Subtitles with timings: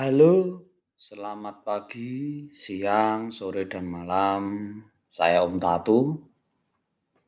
[0.00, 0.64] Halo,
[0.96, 4.72] selamat pagi, siang, sore, dan malam.
[5.12, 6.16] Saya Om Tatu.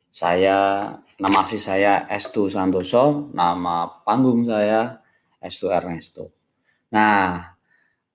[0.09, 0.89] Saya
[1.21, 5.05] nama asli saya Estu Santoso, nama panggung saya
[5.37, 6.33] Estu Ernesto.
[6.97, 7.45] Nah,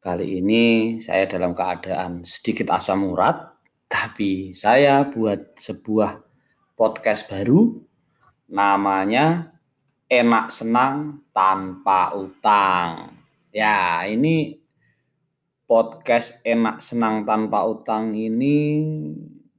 [0.02, 6.18] kali ini saya dalam keadaan sedikit asam urat, tapi saya buat sebuah
[6.74, 7.78] podcast baru
[8.50, 9.54] namanya
[10.10, 13.17] Enak Senang Tanpa Utang.
[13.58, 14.54] Ya, ini
[15.66, 18.86] podcast Enak Senang Tanpa Utang ini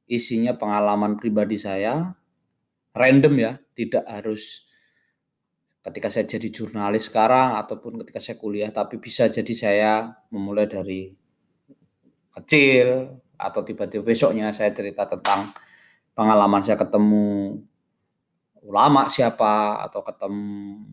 [0.07, 2.15] isinya pengalaman pribadi saya,
[2.95, 4.71] random ya, tidak harus
[5.83, 9.93] ketika saya jadi jurnalis sekarang ataupun ketika saya kuliah, tapi bisa jadi saya
[10.31, 11.11] memulai dari
[12.39, 15.51] kecil atau tiba-tiba besoknya saya cerita tentang
[16.15, 17.59] pengalaman saya ketemu
[18.63, 20.87] ulama siapa atau ketemu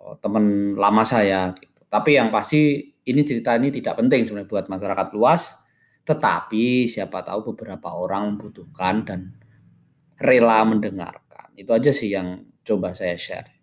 [0.00, 1.75] oh, teman lama saya gitu.
[1.86, 5.54] Tapi yang pasti ini cerita ini tidak penting sebenarnya buat masyarakat luas,
[6.02, 9.20] tetapi siapa tahu beberapa orang membutuhkan dan
[10.18, 11.54] rela mendengarkan.
[11.54, 13.56] Itu aja sih yang coba saya share.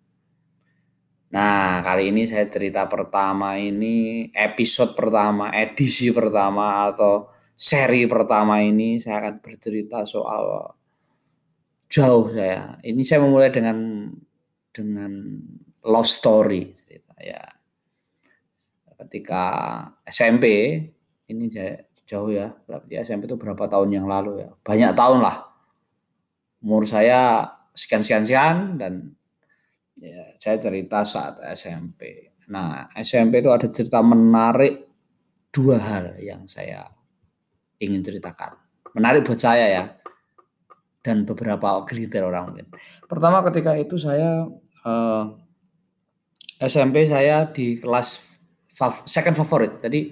[1.33, 9.01] Nah, kali ini saya cerita pertama ini, episode pertama, edisi pertama atau seri pertama ini
[9.01, 10.77] saya akan bercerita soal
[11.89, 12.77] jauh saya.
[12.81, 14.09] Ini saya memulai dengan
[14.73, 15.11] dengan
[15.85, 17.41] love story cerita ya.
[18.97, 19.43] Ketika
[20.05, 20.45] SMP
[21.29, 21.45] ini
[22.03, 24.49] jauh ya, berarti SMP itu berapa tahun yang lalu ya?
[24.61, 25.37] Banyak tahun lah.
[26.63, 29.13] Umur saya sekian-sekian-sekian dan
[29.97, 32.31] ya, saya cerita saat SMP.
[32.51, 34.87] Nah, SMP itu ada cerita menarik
[35.53, 36.87] dua hal yang saya
[37.79, 38.55] ingin ceritakan.
[38.93, 39.85] Menarik buat saya ya
[41.03, 42.67] dan beberapa gelintir orang mungkin.
[43.05, 44.47] Pertama ketika itu saya
[44.87, 45.23] eh,
[46.63, 48.39] SMP saya di kelas
[49.05, 49.77] second favorit.
[49.79, 50.09] Jadi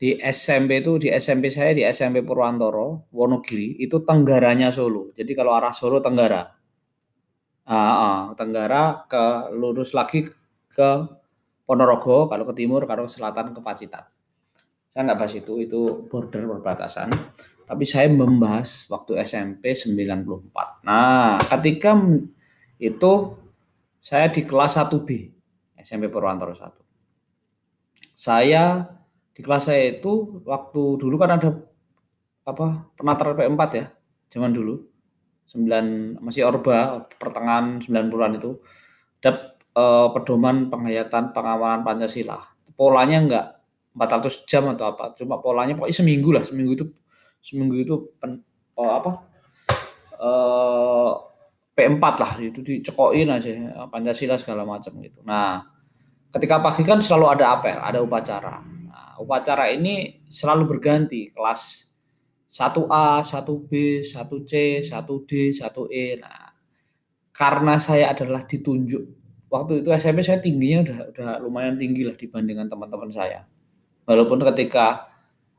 [0.00, 5.12] di SMP itu di SMP saya di SMP Purwantoro Wonogiri itu tenggaranya Solo.
[5.14, 6.42] Jadi kalau arah Solo tenggara.
[7.62, 10.26] Uh, uh, tenggara ke lurus lagi
[10.66, 10.90] ke
[11.62, 14.02] Ponorogo, kalau ke timur, kalau ke selatan ke Pacitan.
[14.90, 17.14] Saya nggak bahas itu, itu border perbatasan
[17.72, 20.84] tapi saya membahas waktu SMP 94.
[20.84, 21.96] Nah, ketika
[22.76, 23.12] itu
[23.96, 25.08] saya di kelas 1B
[25.80, 26.68] SMP Purwantoro 1.
[28.22, 28.86] Saya
[29.34, 31.58] di kelas saya itu waktu dulu kan ada
[32.46, 33.86] apa penataran P4 ya,
[34.30, 34.78] zaman dulu.
[35.50, 38.62] 9 masih Orba pertengahan 90-an itu
[39.18, 42.38] ada eh, pedoman penghayatan pengawalan Pancasila.
[42.78, 43.46] Polanya enggak
[43.98, 46.86] 400 jam atau apa, cuma polanya pokoknya seminggu lah, seminggu itu
[47.42, 48.38] seminggu itu pen,
[48.78, 49.10] oh, apa
[50.14, 51.12] eh,
[51.74, 53.50] P4 lah itu dicekokin aja
[53.90, 55.20] Pancasila segala macam gitu.
[55.26, 55.72] Nah,
[56.32, 58.64] ketika pagi kan selalu ada apel, ada upacara.
[58.64, 61.92] Nah, upacara ini selalu berganti kelas
[62.48, 66.04] 1A, 1B, 1C, 1D, 1E.
[66.20, 66.52] Nah,
[67.32, 69.22] karena saya adalah ditunjuk
[69.52, 73.44] waktu itu SMP saya tingginya udah udah lumayan tinggi lah dibandingkan teman-teman saya.
[74.08, 75.12] Walaupun ketika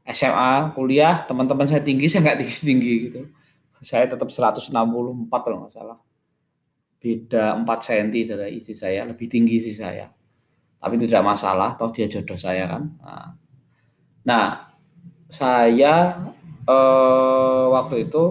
[0.09, 3.21] SMA, kuliah, teman-teman saya tinggi, saya nggak tinggi-tinggi gitu.
[3.79, 4.73] Saya tetap 164
[5.29, 6.01] kalau nggak salah.
[6.97, 10.09] Beda 4 cm dari istri saya, lebih tinggi istri saya.
[10.83, 12.83] Tapi tidak masalah, toh dia jodoh saya kan.
[12.99, 13.27] Nah,
[14.27, 14.47] nah
[15.31, 16.19] saya
[16.67, 18.23] eh, waktu itu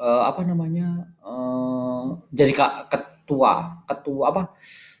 [0.00, 2.52] eh, apa namanya eh, jadi
[2.88, 4.42] ketua, ketua apa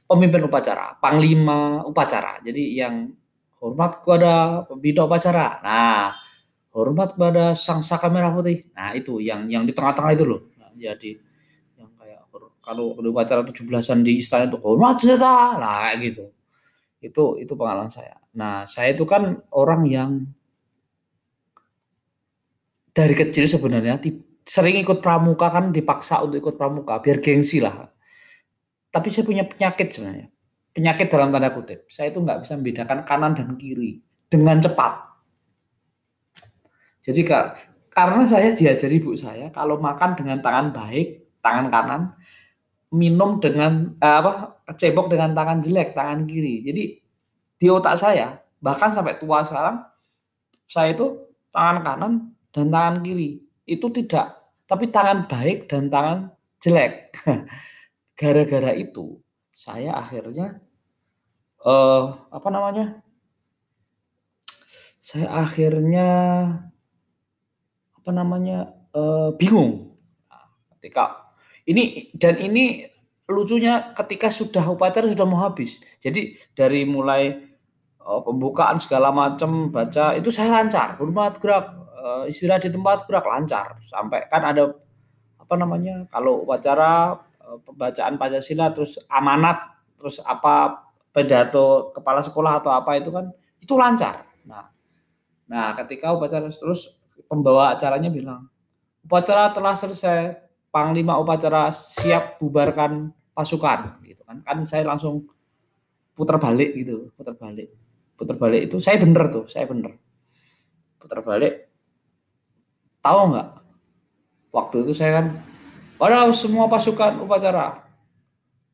[0.04, 2.44] pemimpin upacara, panglima upacara.
[2.44, 3.08] Jadi yang
[3.60, 5.64] hormat kepada pembina upacara.
[5.64, 6.12] Nah,
[6.76, 8.68] hormat kepada sang saka merah putih.
[8.76, 10.40] Nah, itu yang yang di tengah-tengah itu loh.
[10.60, 11.29] Nah, jadi
[12.60, 15.56] kalau di upacara 17-an di istana itu hormat senjata.
[15.56, 16.24] Nah, kayak gitu.
[17.00, 18.20] Itu itu pengalaman saya.
[18.36, 20.10] Nah, saya itu kan orang yang
[22.92, 23.96] dari kecil sebenarnya
[24.44, 27.88] sering ikut pramuka kan dipaksa untuk ikut pramuka biar gengsi lah.
[28.90, 30.28] Tapi saya punya penyakit sebenarnya
[30.70, 31.86] penyakit dalam tanda kutip.
[31.90, 33.98] Saya itu nggak bisa membedakan kanan dan kiri
[34.30, 35.10] dengan cepat.
[37.02, 37.26] Jadi
[37.90, 42.00] karena saya diajari ibu saya kalau makan dengan tangan baik, tangan kanan,
[42.90, 46.66] minum dengan eh, apa cebok dengan tangan jelek, tangan kiri.
[46.66, 46.82] Jadi
[47.60, 49.80] di otak saya bahkan sampai tua sekarang
[50.66, 51.06] saya itu
[51.54, 52.12] tangan kanan
[52.50, 54.34] dan tangan kiri itu tidak,
[54.66, 56.18] tapi tangan baik dan tangan
[56.58, 57.14] jelek.
[58.18, 59.22] Gara-gara itu
[59.54, 60.60] saya akhirnya
[61.62, 63.00] uh, apa namanya?
[65.00, 66.08] Saya akhirnya
[67.96, 68.74] apa namanya?
[68.90, 69.94] Uh, bingung.
[70.74, 71.29] Ketika
[71.68, 72.86] ini dan ini
[73.30, 75.78] lucunya ketika sudah upacara sudah mau habis.
[76.02, 77.30] Jadi dari mulai
[78.02, 80.98] uh, pembukaan segala macam baca itu saya lancar.
[80.98, 83.78] Hormat gerak uh, istirahat di tempat gerak lancar.
[83.86, 84.74] Sampai kan ada
[85.38, 87.14] apa namanya kalau upacara
[87.46, 89.62] uh, pembacaan Pancasila terus amanat
[89.94, 93.30] terus apa pidato kepala sekolah atau apa itu kan
[93.62, 94.26] itu lancar.
[94.46, 94.66] Nah
[95.50, 98.46] nah ketika upacara terus pembawa acaranya bilang
[99.02, 104.42] upacara telah selesai panglima upacara siap bubarkan pasukan gitu kan.
[104.46, 105.26] Kan saya langsung
[106.14, 107.74] putar balik gitu putar balik.
[108.14, 109.98] Putar balik itu saya bener tuh saya bener.
[110.96, 111.68] Putar balik.
[113.02, 113.48] Tahu nggak?
[114.50, 115.26] Waktu itu saya kan
[116.00, 117.84] pada semua pasukan upacara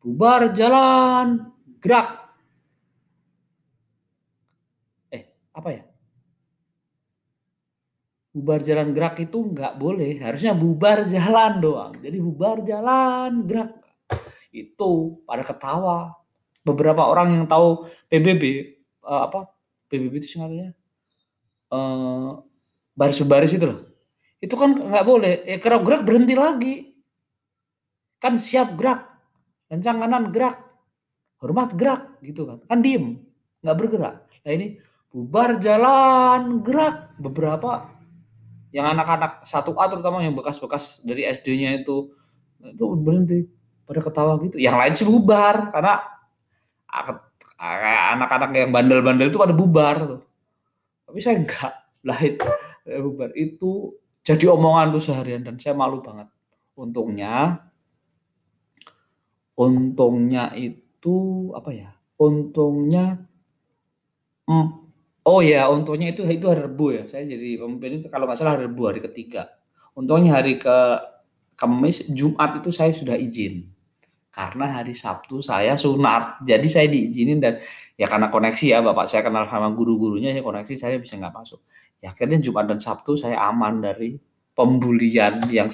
[0.04, 1.52] bubar jalan
[1.82, 2.30] gerak.
[5.10, 5.95] Eh apa ya
[8.36, 10.20] bubar jalan gerak itu nggak boleh.
[10.20, 11.96] Harusnya bubar jalan doang.
[12.04, 13.80] Jadi bubar jalan gerak.
[14.52, 16.12] Itu pada ketawa.
[16.60, 18.76] Beberapa orang yang tahu PBB
[19.08, 19.48] uh, apa?
[19.88, 20.76] PBB itu singkatannya
[21.72, 22.44] uh,
[22.92, 23.80] baris-baris itu loh.
[24.36, 25.48] Itu kan nggak boleh.
[25.48, 26.92] Ya kalau gerak berhenti lagi.
[28.20, 29.16] Kan siap gerak.
[29.72, 30.60] Kencang kanan gerak.
[31.40, 32.60] Hormat gerak gitu kan.
[32.68, 33.16] Kan diem.
[33.64, 34.14] Nggak bergerak.
[34.44, 34.76] Nah ini
[35.08, 37.16] bubar jalan gerak.
[37.16, 37.95] Beberapa
[38.76, 42.12] yang anak-anak satu A terutama yang bekas-bekas dari SD-nya itu
[42.60, 43.48] itu berhenti
[43.88, 46.04] pada ketawa gitu yang lain sih bubar karena
[47.56, 50.20] anak-anak yang bandel-bandel itu pada bubar.
[51.08, 51.72] Tapi saya enggak
[52.04, 52.46] lah itu
[52.86, 56.28] bubar itu jadi omongan tuh seharian dan saya malu banget.
[56.76, 57.64] Untungnya
[59.56, 61.90] untungnya itu apa ya?
[62.20, 63.24] Untungnya
[65.26, 67.02] oh ya, untungnya itu itu hari Rebu ya.
[67.10, 69.50] Saya jadi pemimpin itu kalau nggak salah hari Rebu hari ketiga.
[69.98, 70.78] Untungnya hari ke
[71.56, 73.64] Kamis, Jumat itu saya sudah izin
[74.36, 76.44] karena hari Sabtu saya sunat.
[76.44, 77.56] Jadi saya diizinin dan
[77.96, 81.64] ya karena koneksi ya Bapak saya kenal sama guru-gurunya ya koneksi saya bisa nggak masuk.
[82.04, 84.20] Ya akhirnya Jumat dan Sabtu saya aman dari
[84.52, 85.72] pembulian yang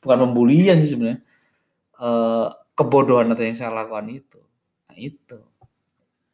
[0.00, 1.20] bukan pembulian sih sebenarnya.
[1.96, 2.46] Eh,
[2.76, 4.40] kebodohan atau yang saya lakukan itu.
[4.88, 5.38] Nah, itu.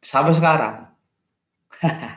[0.03, 0.91] Sampai sekarang.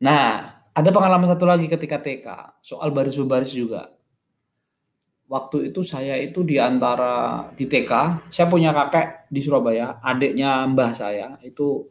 [0.00, 2.26] nah, ada pengalaman satu lagi ketika TK,
[2.64, 4.00] soal baris-baris juga
[5.30, 10.90] waktu itu saya itu di antara di TK, saya punya kakek di Surabaya, adiknya mbah
[10.90, 11.86] saya itu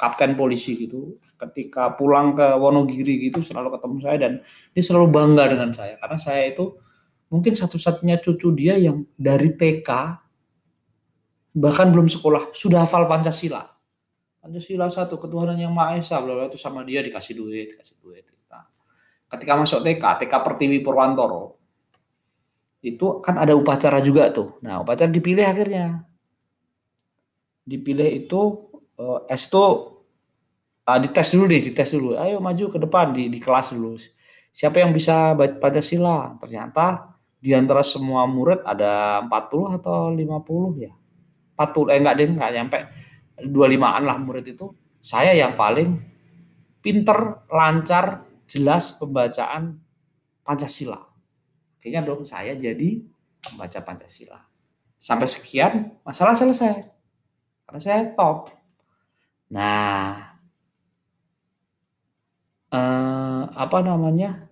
[0.00, 1.20] kapten polisi gitu.
[1.36, 4.32] Ketika pulang ke Wonogiri gitu selalu ketemu saya dan
[4.72, 6.72] dia selalu bangga dengan saya karena saya itu
[7.28, 9.90] mungkin satu-satunya cucu dia yang dari TK
[11.54, 13.73] bahkan belum sekolah sudah hafal Pancasila.
[14.44, 18.28] Pancasila satu ketuhanan yang Maha Esa, bla itu sama dia dikasih duit, dikasih duit.
[18.52, 18.68] Nah,
[19.32, 21.56] ketika masuk TK, TK Pertiwi Purwantoro,
[22.84, 24.60] itu kan ada upacara juga tuh.
[24.60, 26.04] Nah, upacara dipilih akhirnya.
[27.64, 28.68] Dipilih itu
[29.00, 30.04] uh, S tuh
[30.84, 32.20] uh, dites dulu deh, dites dulu.
[32.20, 33.96] Ayo maju ke depan di, di kelas dulu.
[34.52, 36.36] Siapa yang bisa baca Pancasila?
[36.36, 40.92] Ternyata di antara semua murid ada 40 atau 50 ya.
[41.56, 42.80] 40 eh enggak deh, enggak nyampe
[43.40, 44.70] 25-an lah murid itu.
[45.02, 46.00] Saya yang paling
[46.80, 49.80] pinter, lancar, jelas pembacaan
[50.44, 51.14] Pancasila
[51.84, 53.04] kayaknya dong saya jadi
[53.52, 54.40] membaca Pancasila.
[54.96, 56.80] Sampai sekian, masalah selesai.
[57.68, 58.48] Karena saya top.
[59.52, 60.32] Nah,
[62.72, 64.48] eh, apa namanya?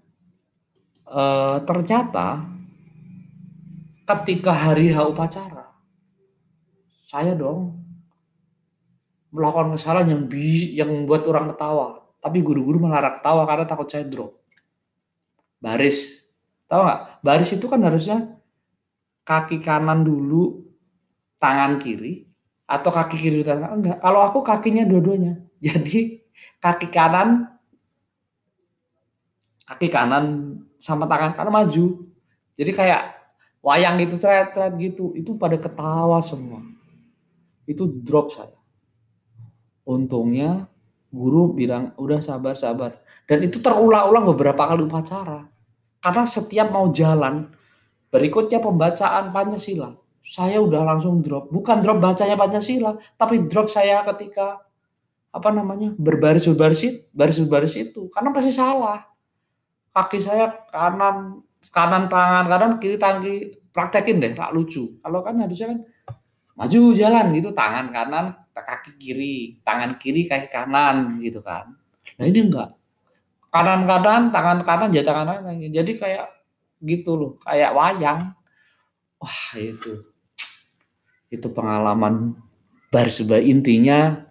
[1.09, 2.45] Eh, ternyata
[4.05, 5.73] ketika hari H upacara,
[7.01, 7.81] saya dong
[9.33, 12.05] melakukan kesalahan yang bi yang membuat orang ketawa.
[12.23, 14.39] Tapi guru-guru melarang ketawa karena takut saya drop.
[15.59, 16.23] Baris
[16.73, 17.01] Tahu nggak?
[17.21, 18.33] Baris itu kan harusnya
[19.29, 20.73] kaki kanan dulu,
[21.37, 22.25] tangan kiri,
[22.65, 24.01] atau kaki kiri tangan enggak.
[24.01, 25.37] Kalau aku kakinya dua-duanya.
[25.61, 26.25] Jadi
[26.65, 27.45] kaki kanan
[29.69, 32.09] kaki kanan sama tangan kanan maju.
[32.57, 33.21] Jadi kayak
[33.61, 35.13] wayang gitu tret-tret gitu.
[35.13, 36.65] Itu pada ketawa semua.
[37.69, 38.57] Itu drop saya.
[39.83, 40.71] Untungnya
[41.13, 42.97] guru bilang udah sabar sabar
[43.27, 45.53] dan itu terulang-ulang beberapa kali upacara
[46.03, 47.47] karena setiap mau jalan,
[48.11, 51.47] berikutnya pembacaan Pancasila, saya udah langsung drop.
[51.55, 54.67] Bukan drop bacanya Pancasila, tapi drop saya ketika
[55.33, 59.07] apa namanya berbaris berbaris itu, baris berbaris itu, karena pasti salah.
[59.95, 61.39] Kaki saya kanan
[61.71, 64.99] kanan tangan kanan kiri tangan kiri praktekin deh, tak lucu.
[64.99, 65.79] Kalau kan harusnya kan
[66.59, 71.73] maju jalan gitu tangan kanan kaki kiri tangan kiri kaki kanan gitu kan.
[72.21, 72.77] Nah ini enggak.
[73.49, 75.57] Kanan kanan tangan kanan tangan kanan.
[75.73, 76.29] Jadi kayak
[76.85, 78.37] gitu loh kayak wayang.
[79.17, 80.05] Wah itu.
[81.33, 82.37] Itu pengalaman
[82.93, 84.29] baris intinya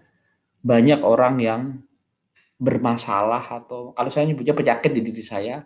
[0.61, 1.61] banyak orang yang
[2.61, 5.65] bermasalah atau kalau saya nyebutnya penyakit di diri saya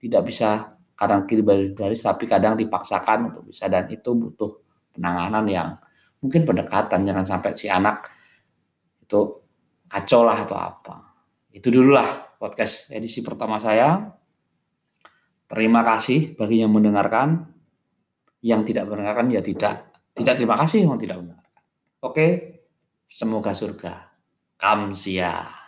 [0.00, 1.44] tidak bisa kadang kiri
[1.76, 3.68] baris tapi kadang dipaksakan untuk bisa.
[3.68, 4.56] Dan itu butuh
[4.96, 5.68] penanganan yang
[6.20, 8.08] mungkin pendekatan jangan sampai si anak
[9.02, 9.20] itu
[9.90, 10.96] kacau lah atau apa.
[11.50, 14.06] Itu dulu lah podcast edisi pertama saya.
[15.50, 17.50] Terima kasih bagi yang mendengarkan.
[18.40, 19.92] Yang tidak mendengarkan ya tidak.
[20.16, 21.62] Tidak terima kasih yang tidak mendengarkan.
[22.06, 22.26] Oke
[23.04, 24.08] semoga surga.
[24.60, 25.59] Kamsia